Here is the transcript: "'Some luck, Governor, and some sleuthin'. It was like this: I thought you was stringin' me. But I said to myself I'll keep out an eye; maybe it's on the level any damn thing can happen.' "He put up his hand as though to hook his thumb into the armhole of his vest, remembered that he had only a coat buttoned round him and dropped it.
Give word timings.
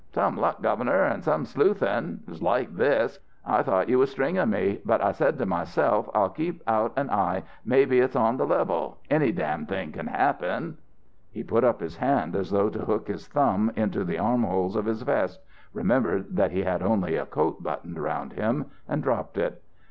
"'Some 0.13 0.35
luck, 0.35 0.63
Governor, 0.63 1.03
and 1.03 1.23
some 1.23 1.45
sleuthin'. 1.45 2.21
It 2.23 2.29
was 2.31 2.41
like 2.41 2.75
this: 2.75 3.19
I 3.45 3.61
thought 3.61 3.87
you 3.87 3.99
was 3.99 4.09
stringin' 4.09 4.49
me. 4.49 4.81
But 4.83 4.99
I 4.99 5.11
said 5.11 5.37
to 5.37 5.45
myself 5.45 6.09
I'll 6.15 6.31
keep 6.31 6.63
out 6.65 6.91
an 6.97 7.11
eye; 7.11 7.43
maybe 7.63 7.99
it's 7.99 8.15
on 8.15 8.37
the 8.37 8.47
level 8.47 8.97
any 9.11 9.31
damn 9.31 9.67
thing 9.67 9.91
can 9.91 10.07
happen.' 10.07 10.77
"He 11.29 11.43
put 11.43 11.63
up 11.63 11.81
his 11.81 11.97
hand 11.97 12.35
as 12.35 12.49
though 12.49 12.69
to 12.71 12.79
hook 12.79 13.09
his 13.09 13.27
thumb 13.27 13.71
into 13.75 14.03
the 14.03 14.17
armhole 14.17 14.75
of 14.75 14.85
his 14.87 15.03
vest, 15.03 15.39
remembered 15.71 16.35
that 16.35 16.49
he 16.49 16.63
had 16.63 16.81
only 16.81 17.15
a 17.15 17.27
coat 17.27 17.61
buttoned 17.61 17.99
round 17.99 18.33
him 18.33 18.71
and 18.87 19.03
dropped 19.03 19.37
it. 19.37 19.61